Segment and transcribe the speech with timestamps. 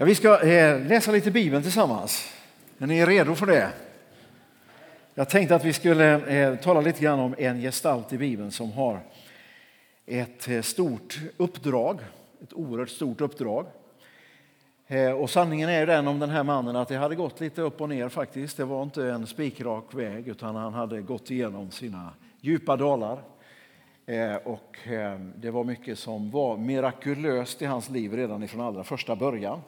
[0.00, 2.32] Ja, vi ska eh, läsa lite Bibeln tillsammans.
[2.78, 3.72] Är ni redo för det?
[5.14, 8.72] Jag tänkte att vi skulle eh, tala lite grann om en gestalt i Bibeln som
[8.72, 9.00] har
[10.06, 12.00] ett eh, stort uppdrag,
[12.42, 13.66] ett oerhört stort uppdrag.
[15.18, 17.88] Och sanningen är den om den här mannen att det hade gått lite upp och
[17.88, 18.56] ner faktiskt.
[18.56, 22.10] Det var inte en spikrak väg utan han hade gått igenom sina
[22.40, 23.18] djupa dalar.
[24.44, 24.76] Och
[25.34, 29.60] det var mycket som var mirakulöst i hans liv redan från allra första början.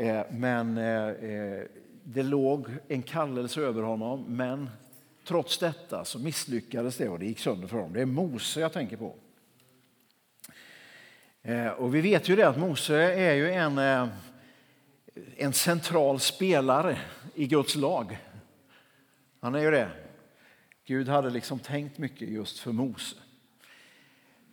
[0.00, 1.64] Eh, men eh, eh,
[2.04, 4.70] det låg en kallelse över honom, men
[5.24, 7.92] trots detta så misslyckades det och det gick sönder för honom.
[7.92, 9.14] Det är Mose jag tänker på.
[11.76, 13.78] Och vi vet ju det att Mose är ju en,
[15.36, 16.98] en central spelare
[17.34, 18.18] i Guds lag.
[19.40, 19.90] Han är ju det.
[20.84, 23.16] Gud hade liksom tänkt mycket just för Mose.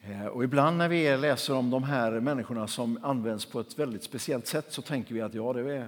[0.02, 4.04] Eh, och ibland när vi läser om de här människorna som används på ett väldigt
[4.04, 5.88] speciellt sätt så tänker vi att ja, det är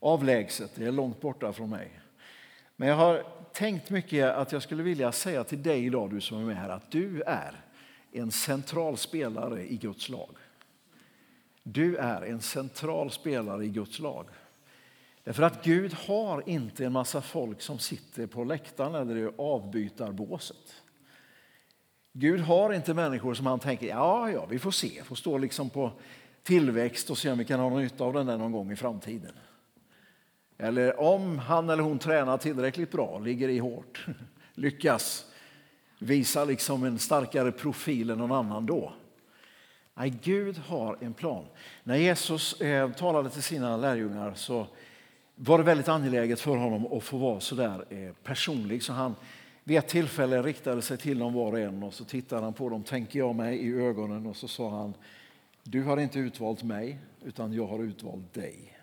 [0.00, 2.00] avlägset, det är långt borta från mig.
[2.76, 6.38] Men jag har tänkt mycket att jag skulle vilja säga till dig idag, du som
[6.38, 7.64] är med här, att du är
[8.12, 10.36] en central spelare i Guds lag.
[11.62, 14.26] Du är en central spelare i Guds lag.
[15.24, 20.83] Därför att Gud har inte en massa folk som sitter på läktaren eller i avbytarbåset.
[22.16, 25.70] Gud har inte människor som han tänker, ja, ja, vi får se, får stå liksom
[25.70, 25.92] på
[26.42, 29.32] tillväxt och se om vi kan ha nytta av den där någon gång i framtiden.
[30.58, 34.06] Eller om han eller hon tränar tillräckligt bra, ligger i hårt,
[34.54, 35.26] lyckas,
[35.98, 38.92] visa liksom en starkare profil än någon annan då.
[39.94, 41.44] Nej, Gud har en plan.
[41.84, 44.66] När Jesus eh, talade till sina lärjungar så
[45.34, 48.82] var det väldigt angeläget för honom att få vara så där eh, personlig.
[48.82, 49.14] Så han
[49.64, 52.68] vid ett tillfälle riktade sig till dem var och en och så tittade han på
[52.68, 54.94] dem, tänker jag mig, i ögonen och så sa han
[55.62, 58.78] Du har inte utvalt mig, utan jag har utvalt dig.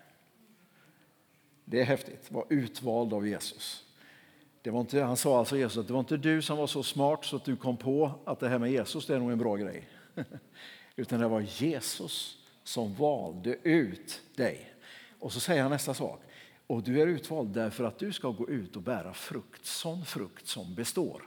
[1.64, 3.84] Det är häftigt, var utvald av Jesus.
[4.62, 6.82] Det var inte, han sa alltså Jesus att det var inte du som var så
[6.82, 9.38] smart så att du kom på att det här med Jesus det är nog en
[9.38, 9.88] bra grej.
[10.96, 14.74] Utan det var Jesus som valde ut dig.
[15.18, 16.22] Och så säger han nästa sak.
[16.72, 20.46] Och du är utvald därför att du ska gå ut och bära frukt, sån frukt
[20.46, 21.22] som består.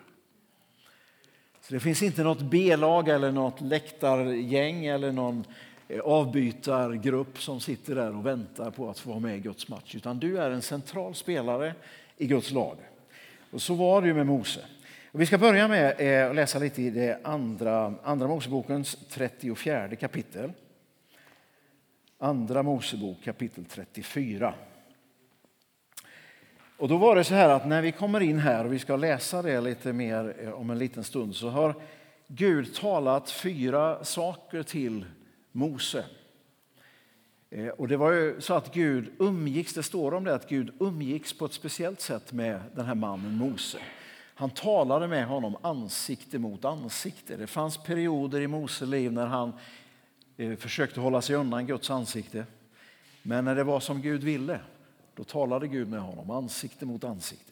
[1.61, 5.45] Så Det finns inte något B-lag eller något läktargäng eller någon
[5.87, 9.95] eh, avbytargrupp som sitter där och väntar på att få vara med i Guds match.
[9.95, 11.73] Utan du är en central spelare
[12.17, 12.77] i Guds lag.
[13.51, 14.65] Och så var det ju med Mose.
[15.11, 19.95] Och vi ska börja med eh, att läsa lite i det andra, andra Mosebokens 34
[19.95, 20.51] kapitel.
[22.17, 24.53] Andra Mosebok kapitel 34.
[26.77, 28.95] Och då var det så här att när vi kommer in här och vi ska
[28.95, 31.75] läsa det lite mer eh, om en liten stund så har
[32.27, 35.05] Gud talat fyra saker till
[35.51, 36.05] Mose.
[37.49, 40.73] Eh, och det var ju så att Gud umgicks, det står om det, att Gud
[40.79, 43.77] umgicks på ett speciellt sätt med den här mannen Mose.
[44.35, 47.37] Han talade med honom ansikte mot ansikte.
[47.37, 49.53] Det fanns perioder i Mose liv när han
[50.37, 52.45] eh, försökte hålla sig undan Guds ansikte.
[53.23, 54.59] Men när det var som Gud ville,
[55.15, 57.51] då talade Gud med honom ansikte mot ansikte.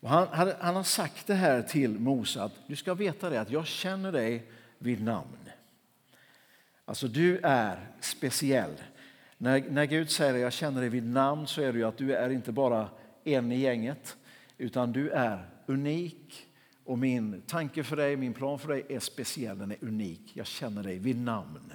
[0.00, 3.40] Och han, han, han har sagt det här till Mose att du ska veta det
[3.40, 4.46] att jag känner dig
[4.78, 5.38] vid namn.
[6.84, 8.70] Alltså du är speciell.
[9.38, 11.98] När, när Gud säger att jag känner dig vid namn så är det ju att
[11.98, 12.88] du är inte bara
[13.24, 14.16] en i gänget
[14.58, 16.46] utan du är unik
[16.84, 20.30] och min tanke för dig, min plan för dig är speciell, den är unik.
[20.34, 21.72] Jag känner dig vid namn.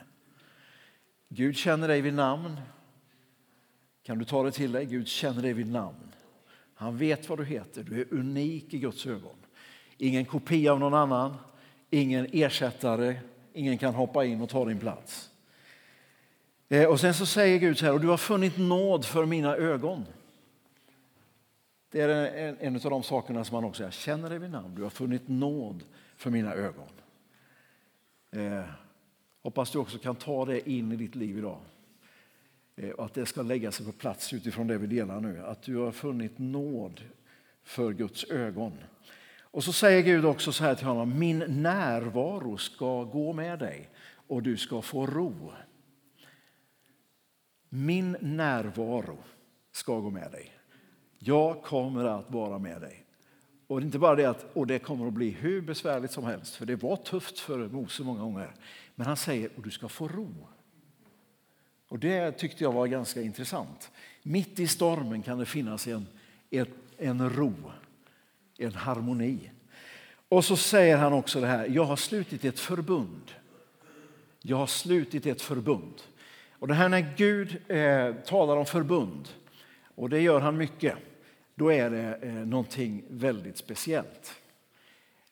[1.30, 2.58] Gud känner dig vid namn
[4.04, 4.86] kan du ta det till dig?
[4.86, 6.14] Gud känner dig vid namn.
[6.74, 7.84] Han vet vad du heter.
[7.84, 9.36] Du är unik i Guds ögon.
[9.98, 11.36] Ingen kopia av någon annan,
[11.90, 13.16] ingen ersättare,
[13.54, 15.30] ingen kan hoppa in och ta din plats.
[16.70, 19.56] Eh, och sen så säger Gud så här, och du har funnit nåd för mina
[19.56, 20.06] ögon.
[21.92, 24.52] Det är en, en av de sakerna som han också säger, jag känner dig vid
[24.52, 25.84] namn, du har funnit nåd
[26.16, 26.88] för mina ögon.
[28.32, 28.64] Eh,
[29.42, 31.60] hoppas du också kan ta det in i ditt liv idag.
[32.76, 35.44] Eh, och att det ska lägga sig på plats utifrån det vi delar nu.
[35.46, 37.02] Att du har funnit nåd
[37.64, 38.74] för Guds ögon.
[39.42, 43.90] Och så säger Gud också så här till honom, min närvaro ska gå med dig
[44.28, 45.52] och du ska få ro.
[47.70, 49.18] Min närvaro
[49.72, 50.52] ska gå med dig.
[51.20, 53.06] Jag kommer att vara med dig.
[53.68, 56.56] Och det inte bara det att och det kommer att bli hur besvärligt som helst,
[56.56, 58.56] för det var tufft för Mose många gånger.
[58.96, 60.48] Men han säger, och du ska få ro.
[61.94, 63.92] Och Det tyckte jag var ganska intressant.
[64.24, 66.08] Mitt i stormen kan det finnas en,
[66.50, 66.68] en,
[66.98, 67.54] en ro,
[68.58, 69.52] en harmoni.
[70.30, 73.32] Och så säger han också det här, jag har slutit ett förbund.
[74.42, 76.02] Jag har slutit ett förbund.
[76.52, 79.30] Och det här när Gud eh, talar om förbund,
[79.96, 80.96] och det gör han mycket,
[81.56, 84.34] då är det eh, någonting väldigt speciellt.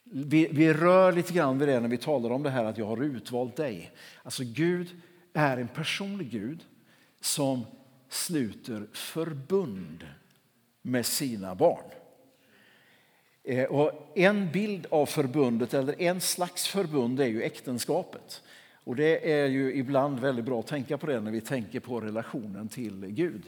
[0.04, 2.86] Vi, vi, rör lite grann vid det när vi talar om det här att jag
[2.86, 3.92] har utvalt dig.
[4.24, 5.02] Alltså Gud
[5.34, 6.66] är en personlig Gud
[7.20, 7.66] som
[8.10, 10.08] sluter förbund
[10.82, 11.92] med sina barn.
[13.44, 18.44] Eh, och en bild av förbundet, eller en slags förbund, är ju äktenskapet.
[18.84, 22.02] Och det är ju ibland väldigt bra att tänka på det när vi tänker på
[22.02, 23.44] relationen till Gud.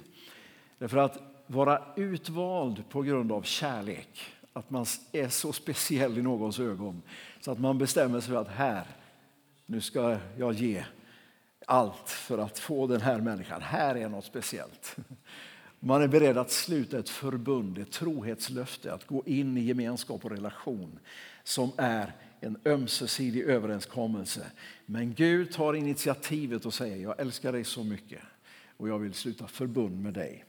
[0.77, 4.19] Därför att vara utvald på grund av kärlek,
[4.53, 7.01] att man är så speciell i någons ögon
[7.39, 8.83] så att man bestämmer sig för att här,
[9.65, 10.83] nu ska jag ge
[11.68, 13.62] allt för att få den här människan.
[13.62, 14.95] Här är något speciellt.
[15.80, 20.31] Man är beredd att sluta ett förbund, ett trohetslöfte, att gå in i gemenskap och
[20.31, 21.00] relation
[21.44, 24.42] som är en ömsesidig överenskommelse.
[24.86, 28.19] Men Gud tar initiativet och säger jag älskar dig så mycket
[28.77, 30.45] och jag vill sluta förbund med dig.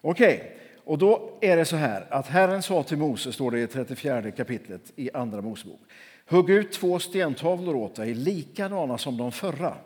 [0.00, 0.50] Okej, okay.
[0.84, 4.30] och då är det så här att Herren sa till Mose, står det i 34
[4.30, 5.80] kapitlet i Andra Mosebok.
[6.26, 9.76] Hugg ut två stentavlor åt dig, likadana som de förra.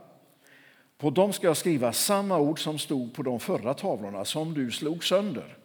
[0.98, 4.70] På dem ska jag skriva samma ord som stod på de förra tavlorna som du
[4.70, 5.56] slog sönder.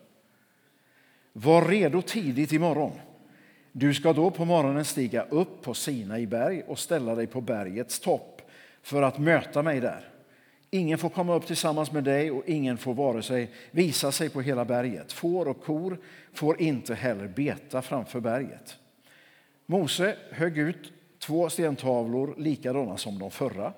[1.34, 2.92] Var redo tidigt imorgon.
[3.72, 8.00] Du ska då på morgonen stiga upp på Sinai berg och ställa dig på bergets
[8.00, 8.42] topp
[8.82, 10.08] för att möta mig där.
[10.72, 14.42] Ingen får komma upp tillsammans med dig och ingen får vare sig visa sig på
[14.42, 15.12] hela berget.
[15.12, 15.98] Får och kor
[16.34, 18.78] får inte heller beta framför berget.
[19.66, 23.74] Mose högg ut två stentavlor likadana som de förra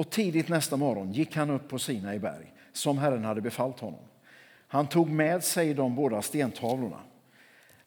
[0.00, 4.00] och tidigt nästa morgon gick han upp på Sinai berg som Herren hade befallt honom.
[4.68, 7.00] Han tog med sig de båda stentavlorna.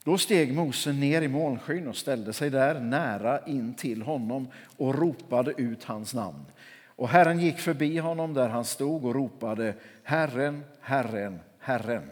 [0.04, 4.96] Då steg Mose ner i molnskyn och ställde sig där nära in till honom och
[4.96, 6.46] ropade ut hans namn.
[6.86, 9.74] Och Herren gick förbi honom där han stod och ropade
[10.04, 12.10] Herren, Herren, Herren.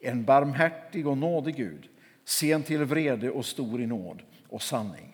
[0.00, 1.88] En barmhärtig och nådig Gud,
[2.24, 5.07] sen till vrede och stor i nåd och sanning.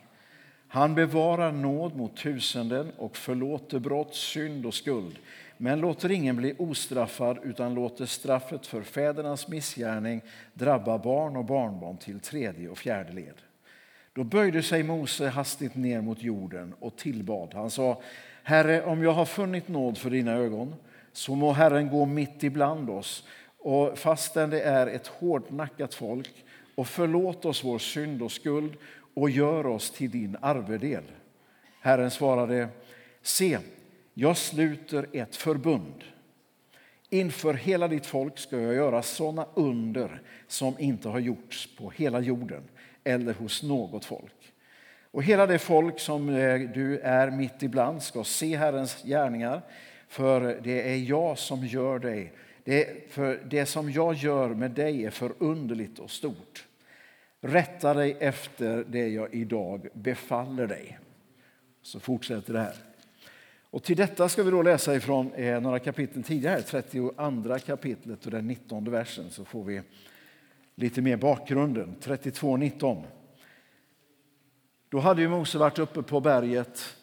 [0.74, 5.18] Han bevarar nåd mot tusenden och förlåter brott, synd och skuld
[5.56, 10.22] men låter ingen bli ostraffad utan låter straffet för fädernas missgärning
[10.54, 13.34] drabba barn och barnbarn till tredje och fjärde led.
[14.12, 17.54] Då böjde sig Mose hastigt ner mot jorden och tillbad.
[17.54, 18.02] Han sa,
[18.42, 20.74] Herre, om jag har funnit nåd för dina ögon
[21.12, 23.24] så må Herren gå mitt ibland oss
[23.58, 26.44] och fastän det är ett hårdnackat folk
[26.74, 28.76] och förlåt oss vår synd och skuld
[29.14, 31.05] och gör oss till din arvedel.
[31.81, 32.69] Herren svarade,
[33.22, 33.58] se,
[34.14, 36.05] jag sluter ett förbund.
[37.11, 42.20] Inför hela ditt folk ska jag göra sådana under som inte har gjorts på hela
[42.20, 42.62] jorden
[43.05, 44.52] eller hos något folk.
[45.11, 49.62] Och hela det folk som eh, du är mitt ibland ska se Herrens gärningar,
[50.08, 52.32] för det är jag som gör dig.
[52.64, 56.67] Det, för det som jag gör med dig är förunderligt och stort.
[57.46, 60.99] Rätta dig efter det jag idag befaller dig.
[61.82, 62.75] Så fortsätter det här.
[63.70, 68.31] Och till detta ska vi då läsa ifrån eh, några kapitel tidigare, 32 kapitlet och
[68.31, 69.82] den 19 versen, så får vi
[70.75, 71.96] lite mer bakgrunden.
[72.00, 73.05] 32.19.
[74.88, 76.96] Då hade ju Mose varit uppe på berget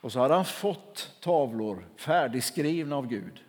[0.00, 3.44] och så hade han fått tavlor färdigskrivna av Gud.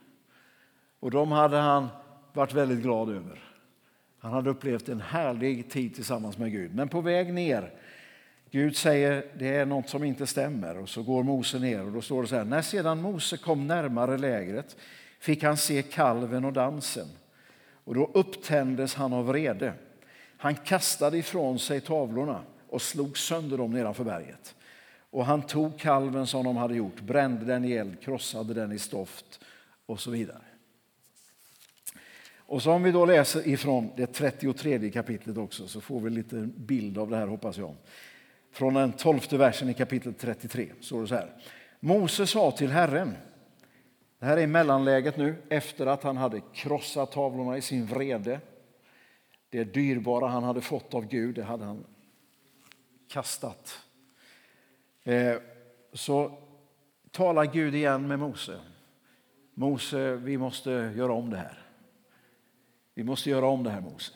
[0.99, 1.87] Och de hade han
[2.33, 3.50] varit väldigt glad över.
[4.21, 6.75] Han hade upplevt en härlig tid tillsammans med Gud.
[6.75, 7.71] Men på väg ner
[8.51, 12.01] Gud säger det är något som inte stämmer och så går Mose ner och då
[12.01, 12.45] står det så här.
[12.45, 14.75] När sedan Mose kom närmare lägret
[15.19, 17.07] fick han se kalven och dansen
[17.83, 19.73] och då upptändes han av vrede.
[20.37, 24.55] Han kastade ifrån sig tavlorna och slog sönder dem nedanför berget.
[25.09, 28.79] Och han tog kalven som de hade gjort, brände den i eld, krossade den i
[28.79, 29.39] stoft
[29.85, 30.41] och så vidare.
[32.51, 36.35] Och så om vi då läser ifrån det 33 kapitlet också så får vi lite
[36.55, 37.75] bild av det här hoppas jag.
[38.51, 41.33] Från den tolfte versen i kapitel 33 står det så här.
[41.79, 43.15] Mose sa till Herren,
[44.19, 48.39] det här är mellanläget nu efter att han hade krossat tavlorna i sin vrede.
[49.49, 51.85] Det dyrbara han hade fått av Gud, det hade han
[53.09, 53.79] kastat.
[55.03, 55.35] Eh,
[55.93, 56.37] så
[57.11, 58.59] talar Gud igen med Mose.
[59.53, 61.61] Mose, vi måste göra om det här.
[62.95, 64.11] Vi måste göra om det här Mose.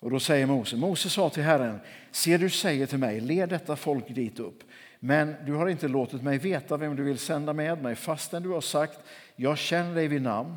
[0.00, 1.80] Och då säger Mose, Mose sa till Herren,
[2.10, 4.62] se du säger till mig, led detta folk dit upp.
[5.00, 8.48] Men du har inte låtit mig veta vem du vill sända med mig fastän du
[8.48, 8.98] har sagt,
[9.36, 10.54] jag känner dig vid namn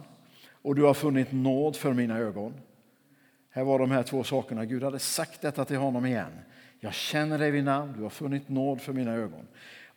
[0.62, 2.54] och du har funnit nåd för mina ögon.
[3.50, 6.32] Här var de här två sakerna, Gud hade sagt detta till honom igen.
[6.80, 9.48] Jag känner dig vid namn, du har funnit nåd för mina ögon.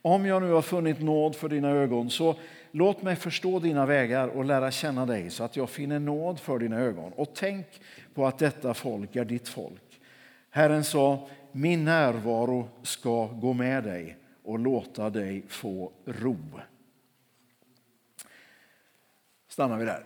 [0.05, 2.35] Om jag nu har funnit nåd för dina ögon, så
[2.71, 6.59] låt mig förstå dina vägar och lära känna dig så att jag finner nåd för
[6.59, 7.13] dina ögon.
[7.13, 7.65] Och tänk
[8.13, 9.99] på att detta folk är ditt folk.
[10.49, 16.37] Herren sa, min närvaro ska gå med dig och låta dig få ro.
[19.47, 20.03] Stannar vi där.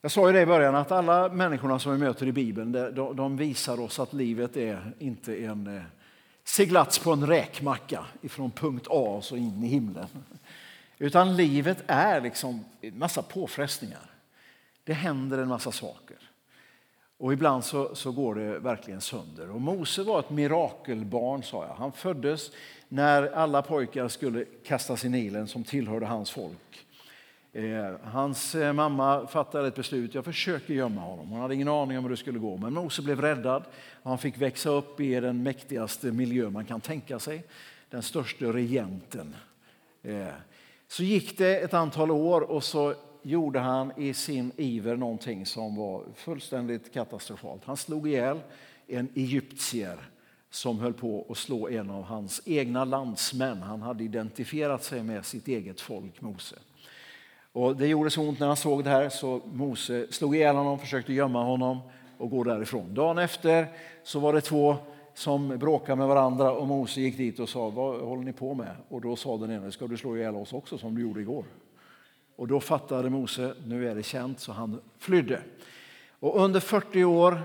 [0.00, 2.72] Jag sa ju det i början att alla människorna som vi möter i Bibeln
[3.16, 5.82] de visar oss att livet är inte en eh,
[6.44, 10.08] seglats på en räkmacka från punkt A och så in i himlen.
[10.98, 14.10] Utan livet är liksom en massa påfrestningar.
[14.84, 16.16] Det händer en massa saker.
[17.18, 19.50] Och ibland så, så går det verkligen sönder.
[19.50, 21.74] Och Mose var ett mirakelbarn, sa jag.
[21.74, 22.50] Han föddes
[22.88, 26.83] när alla pojkar skulle kastas i Nilen som tillhörde hans folk.
[27.56, 31.28] Eh, hans eh, mamma fattade ett beslut, jag försöker gömma honom.
[31.28, 32.56] Hon hade ingen aning om hur det skulle gå.
[32.56, 33.64] Men Mose blev räddad
[34.02, 37.44] och han fick växa upp i den mäktigaste miljö man kan tänka sig.
[37.90, 39.36] Den största regenten.
[40.02, 40.26] Eh,
[40.88, 45.76] så gick det ett antal år och så gjorde han i sin iver någonting som
[45.76, 47.64] var fullständigt katastrofalt.
[47.64, 48.40] Han slog ihjäl
[48.86, 49.98] en egyptier
[50.50, 53.62] som höll på att slå en av hans egna landsmän.
[53.62, 56.56] Han hade identifierat sig med sitt eget folk, Mose.
[57.54, 60.78] Och det gjorde så ont när han såg det här så Mose slog ihjäl honom,
[60.78, 61.78] försökte gömma honom
[62.18, 62.94] och gå därifrån.
[62.94, 63.66] Dagen efter
[64.02, 64.76] så var det två
[65.14, 68.76] som bråkade med varandra och Mose gick dit och sa vad håller ni på med?
[68.88, 71.44] Och då sa den ene, ska du slå ihjäl oss också som du gjorde igår?
[72.36, 75.40] Och då fattade Mose, nu är det känt, så han flydde.
[76.20, 77.40] Och under 40 år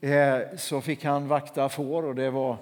[0.00, 2.56] eh, så fick han vakta får och det var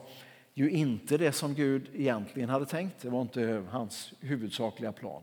[0.54, 3.02] ju inte det som Gud egentligen hade tänkt.
[3.02, 5.22] Det var inte hans huvudsakliga plan.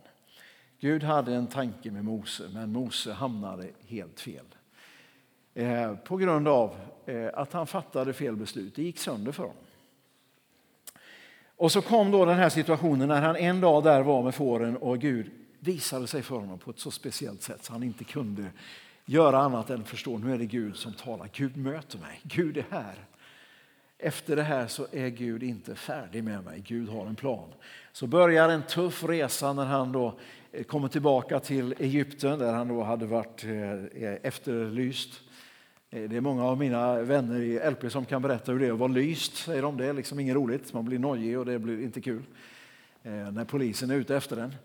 [0.84, 4.46] Gud hade en tanke med Mose, men Mose hamnade helt fel.
[5.54, 6.76] Eh, på grund av
[7.06, 8.76] eh, att han fattade fel beslut.
[8.76, 9.64] Det gick sönder för honom.
[11.56, 14.78] Och så kom då den här situationen när han en dag där var med fåren
[14.78, 18.46] och Gud visade sig för honom på ett så speciellt sätt så han inte kunde
[19.06, 21.30] göra annat än förstå nu är det Gud som talar.
[21.34, 22.20] Gud möter mig.
[22.24, 22.96] Gud är här.
[23.98, 26.64] Efter det här så är Gud inte färdig med mig.
[26.68, 27.50] Gud har en plan.
[27.92, 30.20] Så börjar en tuff resa när han då
[30.68, 35.22] kommer tillbaka till Egypten där han då hade varit eh, eh, efterlyst.
[35.90, 38.72] Eh, det är många av mina vänner i LP som kan berätta hur det är
[38.72, 39.36] att vara lyst.
[39.36, 39.78] Säger de.
[39.78, 40.74] Det är liksom inget roligt.
[40.74, 42.24] Man blir nojig och det blir inte kul
[43.32, 44.56] när polisen är ute efter den.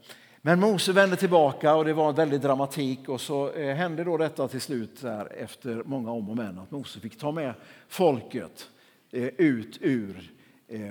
[0.42, 4.60] Men Mose vände tillbaka och det var väldigt dramatik och så hände då detta till
[4.60, 7.54] slut där efter många om och men att Mose fick ta med
[7.88, 8.70] folket
[9.36, 10.32] ut ur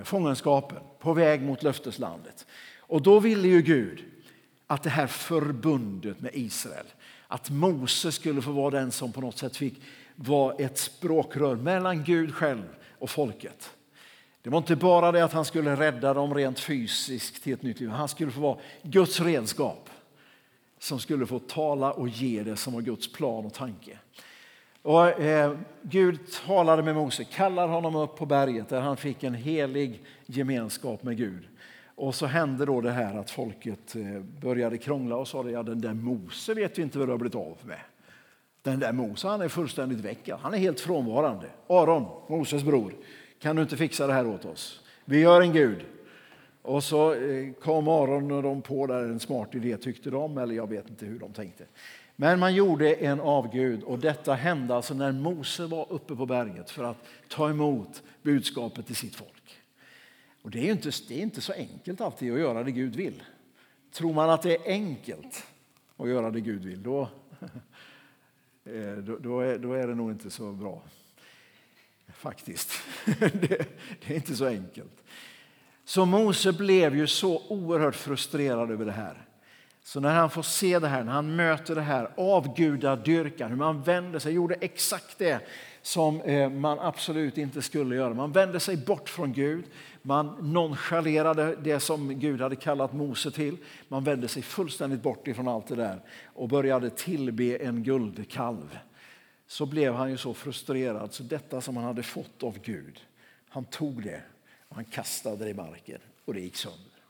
[0.04, 2.46] fångenskapen på väg mot löfteslandet.
[2.78, 4.04] Och då ville ju Gud
[4.70, 6.86] att det här förbundet med Israel,
[7.28, 9.82] att Mose skulle få vara den som på något sätt fick
[10.16, 12.64] vara ett språkrör mellan Gud själv
[12.98, 13.70] och folket.
[14.42, 17.80] Det var inte bara det att han skulle rädda dem rent fysiskt till ett nytt
[17.80, 17.88] liv.
[17.88, 19.90] Han skulle få vara Guds redskap
[20.78, 23.98] som skulle få tala och ge det som var Guds plan och tanke.
[24.82, 29.34] Och, eh, Gud talade med Mose, kallar honom upp på berget där han fick en
[29.34, 31.48] helig gemenskap med Gud.
[31.98, 35.80] Och så hände då det här att folket eh, började krångla och sa ja den
[35.80, 37.78] där Mose vet vi inte vad det har blivit av med.
[38.62, 41.46] Den där Mose han är fullständigt väck, han är helt frånvarande.
[41.66, 42.92] Aron, Moses bror,
[43.38, 44.80] kan du inte fixa det här åt oss?
[45.04, 45.84] Vi gör en Gud.
[46.62, 50.54] Och så eh, kom Aron och de på där en smart idé tyckte de, eller
[50.54, 51.64] jag vet inte hur de tänkte.
[52.16, 56.70] Men man gjorde en avgud och detta hände alltså när Mose var uppe på berget
[56.70, 59.37] för att ta emot budskapet till sitt folk.
[60.48, 63.22] Och det är inte, det är inte så enkelt alltid att göra det Gud vill.
[63.92, 65.46] Tror man att det är enkelt
[65.96, 67.00] att göra det Gud vill, då,
[68.64, 70.82] eh, då, då, är, då är det nog inte så bra.
[72.12, 72.72] Faktiskt.
[73.18, 73.66] Det,
[74.06, 75.02] det är inte så enkelt.
[75.84, 79.28] Så Mose blev ju så oerhört frustrerad över det här.
[79.82, 83.82] Så när han får se det här, när han möter det här avgudadyrkan, hur man
[83.82, 85.40] vände sig, gjorde exakt det
[85.82, 88.14] som eh, man absolut inte skulle göra.
[88.14, 89.64] Man vände sig bort från Gud,
[90.08, 93.56] man nonchalerade det som Gud hade kallat Mose till.
[93.88, 98.78] Man vände sig fullständigt bort ifrån allt det där och började tillbe en guldkalv.
[99.46, 103.00] Så blev han ju så frustrerad så detta som han hade fått av Gud,
[103.48, 104.22] han tog det
[104.68, 107.02] och han kastade det i marken och det gick sönder.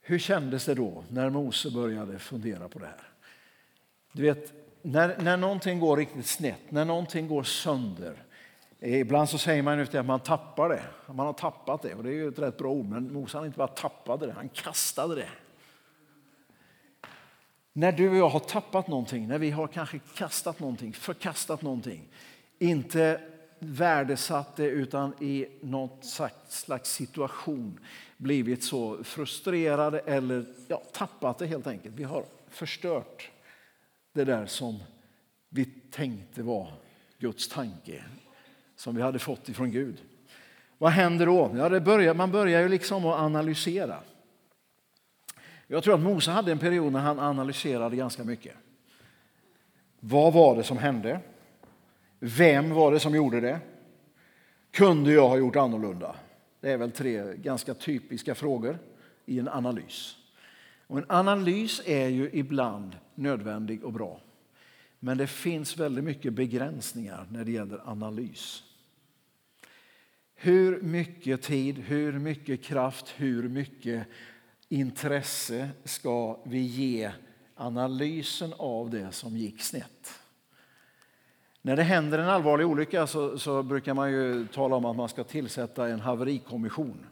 [0.00, 3.08] Hur kändes det då när Mose började fundera på det här?
[4.12, 8.24] Du vet, när, när någonting går riktigt snett, när någonting går sönder.
[8.84, 10.82] Ibland så säger man att man tappar det.
[11.06, 12.86] Man har tappat det och det är ju ett rätt bra ord.
[12.86, 15.28] Men Mose han inte bara tappade det, han kastade det.
[17.72, 22.08] När du och jag har tappat någonting, när vi har kanske kastat någonting, förkastat någonting,
[22.58, 23.20] inte
[23.58, 26.04] värdesatt det utan i något
[26.48, 27.80] slags situation
[28.16, 31.94] blivit så frustrerade eller ja, tappat det helt enkelt.
[31.94, 33.30] Vi har förstört
[34.12, 34.78] det där som
[35.48, 36.72] vi tänkte var
[37.18, 38.04] Guds tanke,
[38.82, 40.02] som vi hade fått ifrån Gud.
[40.78, 41.54] Vad händer då?
[41.56, 43.98] Ja, det börjar, man börjar ju liksom att analysera.
[45.66, 48.54] Jag tror att Mose hade en period när han analyserade ganska mycket.
[50.00, 51.20] Vad var det som hände?
[52.18, 53.60] Vem var det som gjorde det?
[54.70, 56.16] Kunde jag ha gjort annorlunda?
[56.60, 58.78] Det är väl tre ganska typiska frågor
[59.26, 60.16] i en analys.
[60.86, 64.20] Och en analys är ju ibland nödvändig och bra.
[64.98, 68.64] Men det finns väldigt mycket begränsningar när det gäller analys.
[70.44, 74.06] Hur mycket tid, hur mycket kraft, hur mycket
[74.68, 77.10] intresse ska vi ge
[77.54, 80.20] analysen av det som gick snett?
[81.62, 85.08] När det händer en allvarlig olycka så, så, brukar man ju tala om att man
[85.08, 87.06] ska tillsätta en haverikommission.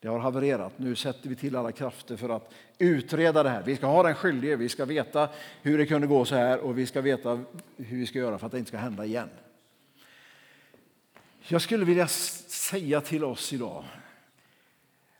[0.00, 0.78] Det har havererat.
[0.78, 3.62] Nu sätter vi till alla krafter för att utreda det här.
[3.62, 5.28] Vi ska ha den skyldige, vi ska veta
[5.62, 7.40] hur det kunde gå så här och vi ska veta
[7.76, 9.28] hur vi ska göra för att det inte ska hända igen.
[11.48, 12.08] Jag skulle vilja
[12.72, 13.84] säga till oss idag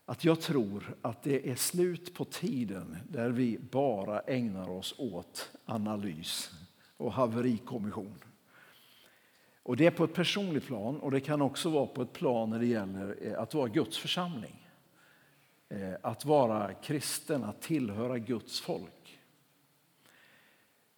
[0.04, 5.50] att jag tror att det är slut på tiden där vi bara ägnar oss åt
[5.64, 6.50] analys
[6.96, 8.18] och haverikommission.
[9.62, 12.50] Och det är på ett personligt plan och det kan också vara på ett plan
[12.50, 14.68] när det gäller eh, att vara Guds församling.
[15.68, 19.20] Eh, att vara kristen, att tillhöra Guds folk.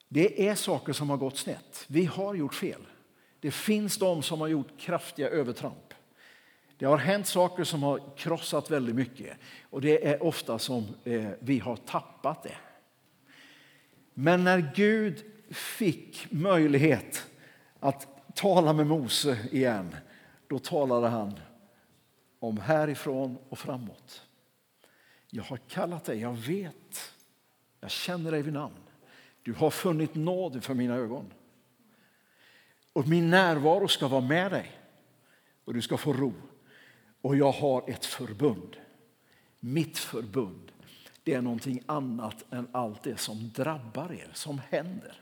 [0.09, 1.85] Det är saker som har gått snett.
[1.89, 2.87] Vi har gjort fel.
[3.41, 5.84] Det finns de som har gjort kraftiga övertramp.
[6.79, 9.37] Det har hänt saker som har krossat väldigt mycket
[9.71, 12.57] och det är ofta som eh, vi har tappat det.
[14.15, 17.27] Men när Gud fick möjlighet
[17.81, 19.97] att tala med Mose igen,
[20.47, 21.41] då talade han
[22.39, 24.23] om härifrån och framåt.
[25.31, 27.13] Jag har kallat dig, jag vet,
[27.81, 28.75] jag känner dig vid namn.
[29.43, 31.33] Du har funnit nåd för mina ögon.
[32.93, 34.71] Och min närvaro ska vara med dig
[35.65, 36.33] och du ska få ro.
[37.25, 38.77] Och jag har ett förbund.
[39.61, 40.73] Mitt förbund,
[41.23, 45.21] det är någonting annat än allt det som drabbar er, som händer.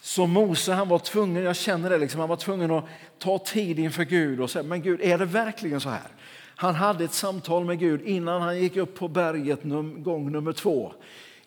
[0.00, 2.84] Så Mose han var tvungen, jag känner det, liksom, han var tvungen att
[3.18, 6.08] ta tid inför Gud och säga, men Gud, är det verkligen så här?
[6.56, 10.52] Han hade ett samtal med Gud innan han gick upp på berget num gång nummer
[10.52, 10.92] två.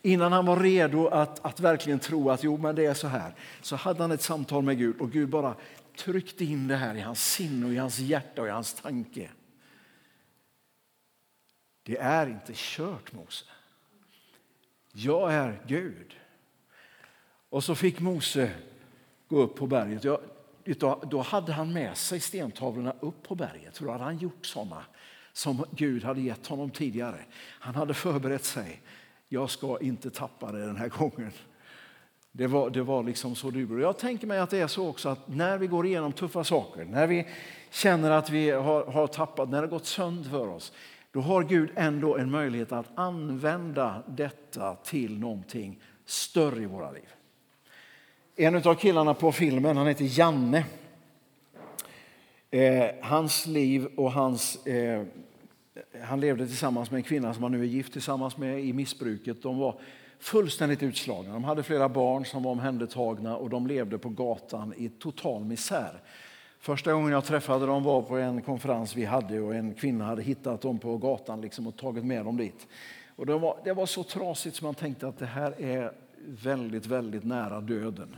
[0.02, 3.36] Innan han var redo att, att verkligen tro att jo, men det är så här,
[3.62, 5.56] så hade han ett samtal med Gud och Gud bara
[5.98, 9.30] tryckte in det här i hans sinne och i hans hjärta och i hans tanke.
[11.84, 13.46] Det är inte kört Mose.
[14.92, 16.16] Jag är Gud.
[17.50, 18.52] Och så fick Mose
[19.28, 20.06] gå upp på berget.
[21.10, 23.78] Då hade han med sig stentavlorna upp på berget.
[23.78, 24.86] För då hade han gjort såna
[25.34, 27.26] som Gud hade gett honom tidigare.
[27.60, 28.82] Han hade förberett sig.
[29.28, 31.32] Jag ska inte tappa det den här gången.
[32.38, 35.10] Det var, det var liksom så du Jag tänker mig att det är så också
[35.10, 37.28] att när vi går igenom tuffa saker, när vi
[37.72, 40.74] känner att vi har, har tappat, när det har gått sönder för oss,
[41.12, 47.10] då har Gud ändå en möjlighet att använda detta till någonting större i våra liv.
[48.36, 50.66] En av killarna på filmen, han heter Janne.
[52.52, 54.66] Eh, hans liv och hans...
[54.66, 55.04] Eh,
[56.02, 59.42] han levde tillsammans med en kvinna som han nu är gift tillsammans med i missbruket.
[59.42, 59.80] De var
[60.26, 61.34] fullständigt utslagna.
[61.34, 66.02] De hade flera barn som var omhändertagna och de levde på gatan i total misär.
[66.60, 70.22] Första gången jag träffade dem var på en konferens vi hade och en kvinna hade
[70.22, 72.68] hittat dem på gatan liksom och tagit med dem dit.
[73.16, 75.92] Och det, var, det var så trasigt som man tänkte att det här är
[76.28, 78.16] väldigt, väldigt nära döden.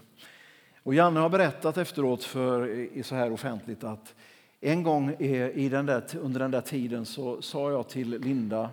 [0.84, 4.16] Och Janne har berättat efteråt för, så här offentligt att
[4.62, 8.70] en gång i den där, under den där tiden så sa jag till Linda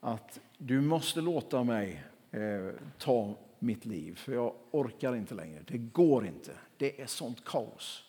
[0.00, 2.04] att du måste låta mig
[2.36, 5.62] eh, ta mitt liv för jag orkar inte längre.
[5.66, 6.52] Det går inte.
[6.76, 8.02] Det är sånt kaos.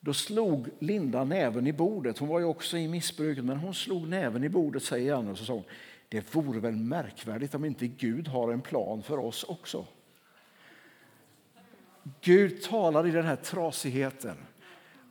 [0.00, 2.18] Då slog Linda näven i bordet.
[2.18, 5.38] Hon var ju också i missbruket, men hon slog näven i bordet säger Janne och
[5.38, 5.64] så sa hon,
[6.08, 9.86] det vore väl märkvärdigt om inte Gud har en plan för oss också.
[12.20, 14.36] Gud talar i den här trasigheten.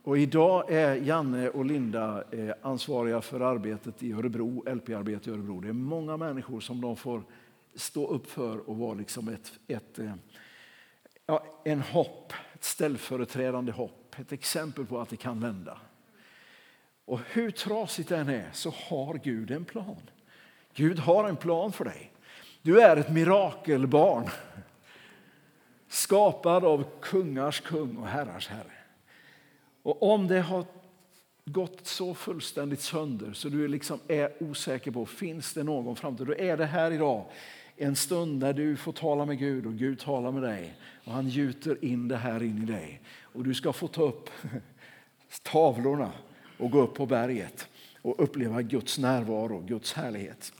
[0.02, 5.60] Och idag är Janne och Linda eh, ansvariga för arbetet i Örebro, LP-arbetet i Örebro.
[5.60, 7.22] Det är många människor som de får
[7.76, 10.14] stå upp för och vara liksom ett, ett, eh,
[11.26, 15.78] ja, en hopp, ett ställföreträdande hopp, ett exempel på att det kan vända.
[17.04, 20.10] Och hur trasigt det än är så har Gud en plan.
[20.74, 22.12] Gud har en plan för dig.
[22.62, 24.28] Du är ett mirakelbarn.
[25.88, 28.72] Skapad av kungars kung och herrars herre.
[29.82, 30.64] Och om det har
[31.44, 36.34] gått så fullständigt sönder så du liksom är osäker på finns det någon framtid, då
[36.34, 37.26] är det här idag
[37.76, 41.28] en stund där du får tala med Gud och Gud talar med dig och han
[41.28, 43.00] gjuter in det här in i dig.
[43.22, 44.30] Och du ska få ta upp
[45.42, 46.12] tavlorna
[46.58, 47.68] och gå upp på berget
[48.02, 50.52] och uppleva Guds närvaro, Guds härlighet.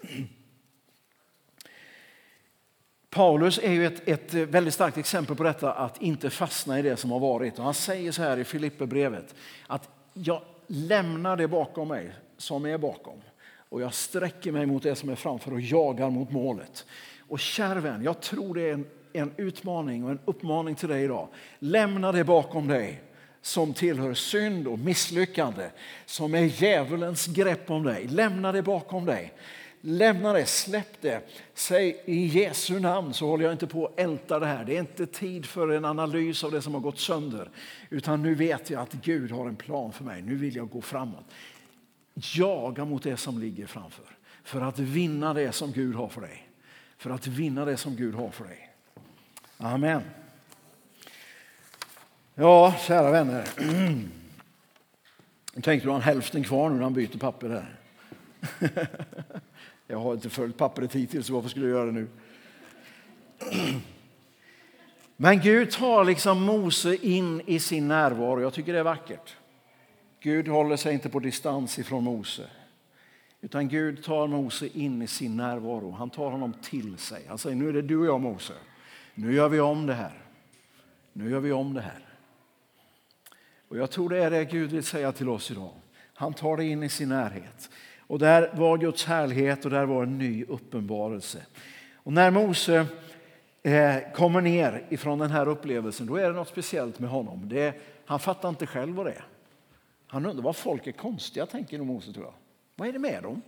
[3.11, 6.97] Paulus är ju ett, ett väldigt starkt exempel på detta att inte fastna i det
[6.97, 7.59] som har varit.
[7.59, 9.35] Och han säger så här i Filipperbrevet
[9.67, 13.21] att jag lämnar det bakom mig som är bakom
[13.75, 16.87] och jag sträcker mig mot det som är framför och jagar mot målet.
[17.29, 21.05] Och kär vän, jag tror det är en, en utmaning och en uppmaning till dig
[21.05, 21.29] idag.
[21.59, 23.03] Lämna det bakom dig
[23.43, 25.69] som tillhör synd och misslyckande,
[26.07, 28.07] som är djävulens grepp om dig.
[28.07, 29.33] Lämna det bakom dig.
[29.81, 31.21] Lämna det, släpp det.
[31.55, 34.65] Säg i Jesu namn så håller jag inte på att älta det här.
[34.65, 37.51] Det är inte tid för en analys av det som har gått sönder.
[37.91, 40.23] Utan nu vet jag att Gud har en plan för mig.
[40.23, 41.25] Nu vill jag gå framåt.
[42.15, 44.05] Jaga mot det som ligger framför.
[44.43, 46.49] För att vinna det som Gud har för dig.
[46.97, 48.71] För att vinna det som Gud har för dig.
[49.59, 50.03] Amen.
[52.35, 53.49] Ja, kära vänner.
[55.55, 57.77] Jag tänkte du har hälften kvar nu när han byter papper här.
[59.87, 62.09] Jag har inte följt pappret hittills, så varför skulle jag göra det nu?
[65.17, 68.41] Men Gud tar liksom Mose in i sin närvaro.
[68.41, 69.37] Jag tycker det är vackert.
[70.25, 72.43] Gud håller sig inte på distans ifrån Mose.
[73.41, 75.91] Utan Gud tar Mose in i sin närvaro.
[75.91, 77.25] Han tar honom till sig.
[77.29, 78.53] Han säger, nu är det du och jag Mose.
[79.15, 80.13] Nu gör vi om det här.
[81.13, 82.07] Nu gör vi om det här.
[83.69, 85.73] Och jag tror det är det Gud vill säga till oss idag.
[86.15, 87.71] Han tar det in i sin närhet.
[87.99, 91.43] Och där var Guds härlighet och där var en ny uppenbarelse.
[91.95, 92.87] Och när Mose
[93.63, 97.49] eh, kommer ner ifrån den här upplevelsen då är det något speciellt med honom.
[97.49, 99.25] Det, han fattar inte själv vad det är.
[100.15, 102.13] Han undrar vad folk är konstiga, tänker nog Mose.
[102.13, 102.35] Tror jag.
[102.77, 103.43] Vad är det med dem?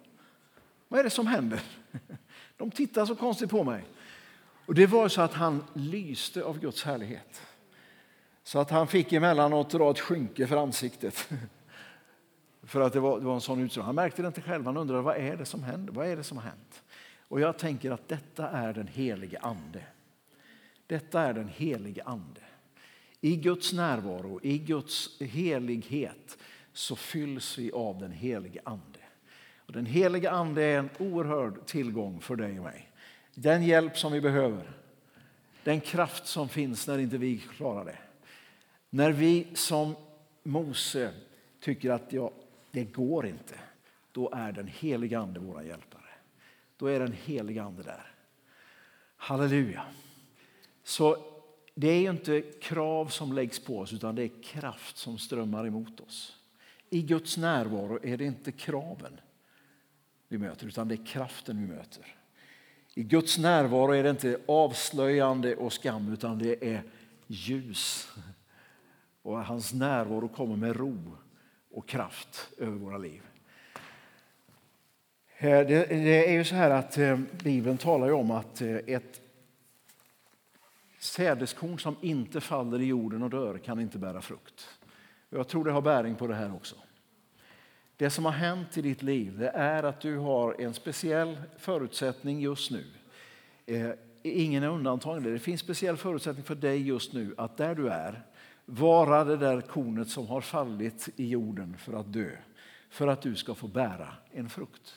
[0.89, 1.61] Vad är det som händer?
[2.57, 3.85] De tittar så konstigt på mig.
[4.67, 7.43] Och Det var så att han lyste av Guds härlighet.
[8.43, 11.29] Så att han fick emellanåt dra ett skynke för ansiktet.
[12.63, 13.87] För att det var, det var en sån utstrålning.
[13.87, 14.65] Han märkte det inte själv.
[14.65, 15.93] Han undrade vad är det som händer?
[15.93, 16.83] Vad är det som har hänt?
[17.29, 19.83] Och jag tänker att detta är den helige ande.
[20.87, 22.41] Detta är den helige ande.
[23.21, 26.39] I Guds närvaro, i Guds helighet
[26.77, 28.99] så fylls vi av den helige ande.
[29.57, 32.93] Och den helige ande är en oerhörd tillgång för dig och mig.
[33.35, 34.71] Den hjälp som vi behöver.
[35.65, 37.99] Den kraft som finns när inte vi klarar det.
[38.91, 39.97] När vi som
[40.43, 41.13] Mose
[41.61, 42.33] tycker att ja,
[42.71, 43.55] det går inte,
[44.13, 46.03] då är den helige Ande vår hjälpare.
[46.77, 48.13] Då är den helige Ande där.
[49.17, 49.87] Halleluja.
[50.85, 51.17] Så
[51.75, 56.01] det är inte krav som läggs på oss utan det är kraft som strömmar emot
[56.01, 56.37] oss.
[56.97, 59.21] I Guds närvaro är det inte kraven
[60.29, 62.07] vi möter utan det är kraften vi möter.
[62.95, 66.83] I Guds närvaro är det inte avslöjande och skam utan det är
[67.27, 68.09] ljus.
[69.23, 71.17] Och hans närvaro kommer med ro
[71.71, 73.23] och kraft över våra liv.
[75.39, 79.21] Eh, det är ju så här att eh, Bibeln talar om att eh, ett
[80.99, 84.76] sädeskorn som inte faller i jorden och dör kan inte bära frukt.
[85.31, 86.77] Jag tror det har bäring på det här också.
[87.97, 92.41] Det som har hänt i ditt liv det är att du har en speciell förutsättning
[92.41, 92.85] just nu.
[93.67, 93.91] Eh,
[94.23, 95.23] ingen är undantagen.
[95.23, 98.23] Det finns speciell förutsättning för dig just nu att där du är
[98.65, 102.31] vara det där kornet som har fallit i jorden för att dö.
[102.91, 104.95] För att du ska få bära en frukt.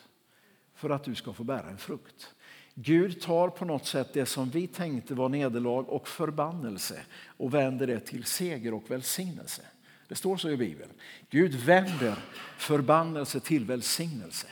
[0.74, 2.34] För att du ska få bära en frukt.
[2.74, 7.88] Gud tar på något sätt det som vi tänkte var nederlag och förbannelse och vänder
[7.88, 9.62] det till seger och välsignelse.
[10.10, 10.92] Det står så i Bibeln.
[11.30, 12.16] Gud vänder
[12.58, 14.48] förbannelse till välsignelse.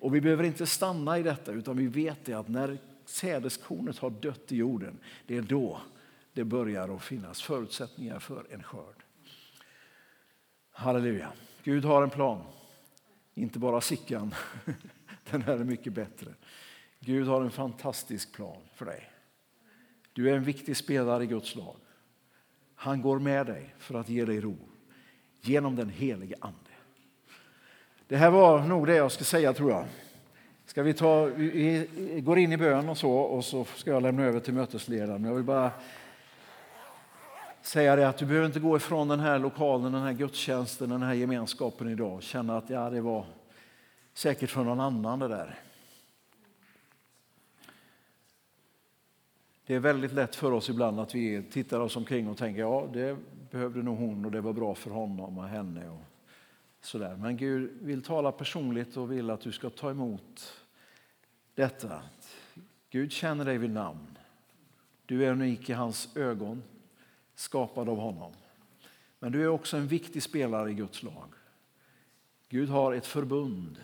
[0.00, 4.10] Och vi behöver inte stanna i detta utan vi vet det att när sädeskornet har
[4.10, 5.80] dött i jorden, det är då
[6.32, 9.04] det börjar att finnas förutsättningar för en skörd.
[10.70, 11.32] Halleluja.
[11.62, 12.44] Gud har en plan.
[13.34, 14.34] Inte bara Sickan.
[15.30, 16.34] Den här är mycket bättre.
[16.98, 19.10] Gud har en fantastisk plan för dig.
[20.12, 21.76] Du är en viktig spelare i Guds lag.
[22.74, 24.69] Han går med dig för att ge dig ro
[25.40, 26.56] genom den helige Ande.
[28.08, 29.86] Det här var nog det jag ska säga tror jag.
[30.66, 34.24] Ska vi, ta, vi går in i bön och så och så ska jag lämna
[34.24, 35.24] över till mötesledaren.
[35.24, 35.70] Jag vill bara
[37.62, 41.02] säga det att du behöver inte gå ifrån den här lokalen, den här gudstjänsten, den
[41.02, 43.26] här gemenskapen idag och känna att ja, det var
[44.14, 45.58] säkert för någon annan det där.
[49.66, 52.88] Det är väldigt lätt för oss ibland att vi tittar oss omkring och tänker ja,
[52.92, 53.16] det
[53.50, 55.88] behövde nog hon och det var bra för honom och henne.
[55.88, 56.02] Och
[56.80, 57.16] sådär.
[57.16, 60.64] Men Gud vill tala personligt och vill att du ska ta emot
[61.54, 62.02] detta.
[62.90, 64.18] Gud känner dig vid namn.
[65.06, 66.62] Du är unik i hans ögon,
[67.34, 68.32] skapad av honom.
[69.18, 71.28] Men du är också en viktig spelare i Guds lag.
[72.48, 73.76] Gud har ett förbund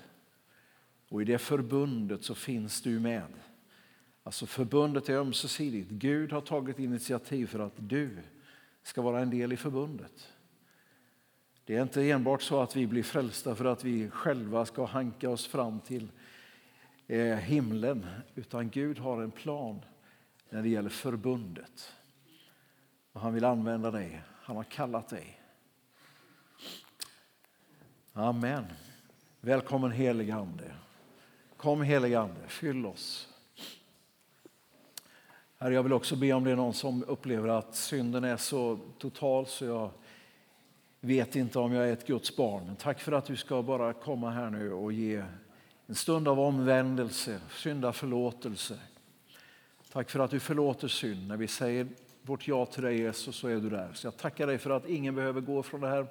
[1.09, 3.33] och i det förbundet så finns du med.
[4.23, 5.91] Alltså förbundet är ömsesidigt.
[5.91, 8.19] Gud har tagit initiativ för att du
[8.87, 10.33] ska vara en del i förbundet.
[11.65, 15.31] Det är inte enbart så att vi blir frälsta för att vi själva ska hanka
[15.31, 16.09] oss fram till
[17.07, 19.81] eh, himlen, utan Gud har en plan
[20.51, 21.93] när det gäller förbundet.
[23.13, 24.23] Och han vill använda dig.
[24.43, 25.41] Han har kallat dig.
[28.13, 28.65] Amen.
[29.41, 30.75] Välkommen helige Ande.
[31.57, 33.36] Kom helige Ande, fyll oss.
[35.59, 38.79] Herre, jag vill också be om det är någon som upplever att synden är så
[38.99, 39.91] total så jag
[41.01, 42.77] vet inte om jag är ett Guds barn.
[42.79, 45.23] tack för att du ska bara komma här nu och ge
[45.87, 48.79] en stund av omvändelse, syndaförlåtelse.
[49.93, 51.29] Tack för att du förlåter synd.
[51.29, 51.89] När vi säger
[52.23, 53.93] vårt ja till dig Jesus så är du där.
[53.95, 56.07] Så jag tackar dig för att ingen behöver gå från det här,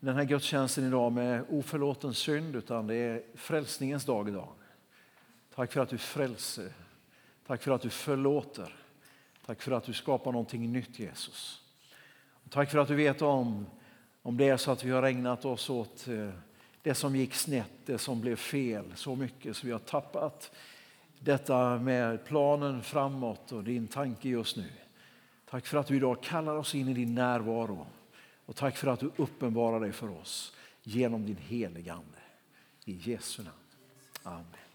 [0.00, 4.48] den här gudstjänsten idag med oförlåten synd utan det är frälsningens dag idag.
[5.54, 6.72] Tack för att du frälser.
[7.50, 8.74] Tack för att du förlåter.
[9.46, 11.62] Tack för att du skapar någonting nytt Jesus.
[12.44, 13.66] Och tack för att du vet om,
[14.22, 16.30] om det är så att vi har ägnat oss åt eh,
[16.82, 20.52] det som gick snett, det som blev fel så mycket så vi har tappat
[21.18, 24.70] detta med planen framåt och din tanke just nu.
[25.50, 27.86] Tack för att du idag kallar oss in i din närvaro
[28.46, 32.18] och tack för att du uppenbarar dig för oss genom din heliga Ande.
[32.84, 33.56] I Jesu namn.
[34.22, 34.69] Amen.